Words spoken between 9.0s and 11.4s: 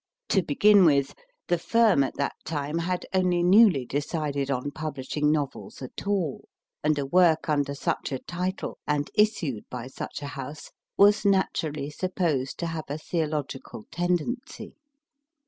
issued by such a house, was